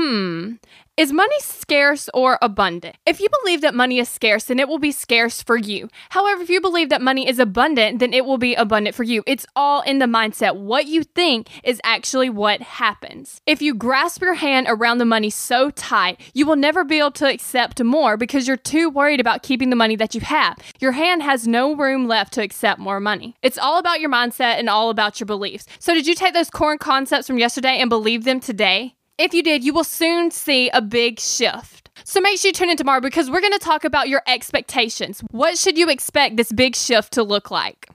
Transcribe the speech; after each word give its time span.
Hmm. 0.00 0.52
Is 0.96 1.12
money 1.12 1.40
scarce 1.40 2.08
or 2.14 2.38
abundant? 2.40 2.96
If 3.04 3.20
you 3.20 3.28
believe 3.42 3.62
that 3.62 3.74
money 3.74 3.98
is 3.98 4.08
scarce, 4.08 4.44
then 4.44 4.60
it 4.60 4.68
will 4.68 4.78
be 4.78 4.92
scarce 4.92 5.42
for 5.42 5.56
you. 5.56 5.88
However, 6.10 6.40
if 6.42 6.50
you 6.50 6.60
believe 6.60 6.88
that 6.90 7.02
money 7.02 7.28
is 7.28 7.40
abundant, 7.40 7.98
then 7.98 8.12
it 8.12 8.24
will 8.24 8.38
be 8.38 8.54
abundant 8.54 8.94
for 8.94 9.02
you. 9.02 9.24
It's 9.26 9.44
all 9.56 9.80
in 9.80 9.98
the 9.98 10.06
mindset. 10.06 10.54
What 10.56 10.86
you 10.86 11.02
think 11.02 11.48
is 11.64 11.80
actually 11.82 12.30
what 12.30 12.62
happens. 12.62 13.40
If 13.44 13.60
you 13.60 13.74
grasp 13.74 14.22
your 14.22 14.34
hand 14.34 14.68
around 14.68 14.98
the 14.98 15.04
money 15.04 15.30
so 15.30 15.70
tight, 15.70 16.20
you 16.32 16.46
will 16.46 16.56
never 16.56 16.84
be 16.84 17.00
able 17.00 17.10
to 17.12 17.28
accept 17.28 17.82
more 17.82 18.16
because 18.16 18.46
you're 18.46 18.56
too 18.56 18.88
worried 18.88 19.20
about 19.20 19.42
keeping 19.42 19.70
the 19.70 19.76
money 19.76 19.96
that 19.96 20.14
you 20.14 20.20
have. 20.20 20.58
Your 20.78 20.92
hand 20.92 21.24
has 21.24 21.48
no 21.48 21.74
room 21.74 22.06
left 22.06 22.32
to 22.34 22.42
accept 22.42 22.78
more 22.78 23.00
money. 23.00 23.34
It's 23.42 23.58
all 23.58 23.78
about 23.78 24.00
your 24.00 24.10
mindset 24.10 24.60
and 24.60 24.68
all 24.68 24.90
about 24.90 25.18
your 25.18 25.26
beliefs. 25.26 25.66
So, 25.80 25.92
did 25.92 26.06
you 26.06 26.14
take 26.14 26.34
those 26.34 26.50
core 26.50 26.78
concepts 26.78 27.26
from 27.26 27.38
yesterday 27.38 27.78
and 27.78 27.90
believe 27.90 28.22
them 28.22 28.38
today? 28.38 28.94
If 29.18 29.34
you 29.34 29.42
did, 29.42 29.64
you 29.64 29.72
will 29.72 29.82
soon 29.82 30.30
see 30.30 30.70
a 30.70 30.80
big 30.80 31.18
shift. 31.18 31.90
So 32.04 32.20
make 32.20 32.38
sure 32.38 32.50
you 32.50 32.52
tune 32.52 32.70
in 32.70 32.76
tomorrow 32.76 33.00
because 33.00 33.28
we're 33.28 33.40
going 33.40 33.52
to 33.52 33.58
talk 33.58 33.84
about 33.84 34.08
your 34.08 34.22
expectations. 34.28 35.24
What 35.32 35.58
should 35.58 35.76
you 35.76 35.90
expect 35.90 36.36
this 36.36 36.52
big 36.52 36.76
shift 36.76 37.14
to 37.14 37.24
look 37.24 37.50
like? 37.50 37.88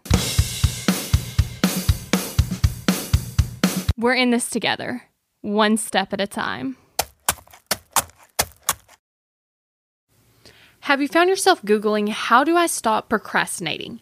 We're 3.95 4.15
in 4.15 4.31
this 4.31 4.49
together, 4.49 5.03
one 5.39 5.77
step 5.77 6.11
at 6.11 6.19
a 6.19 6.27
time. 6.27 6.75
Have 10.81 11.01
you 11.01 11.07
found 11.07 11.29
yourself 11.29 11.61
Googling, 11.61 12.09
How 12.09 12.43
do 12.43 12.57
I 12.57 12.67
stop 12.67 13.07
procrastinating? 13.07 14.01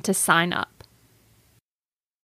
to 0.00 0.12
sign 0.12 0.52
up. 0.52 0.79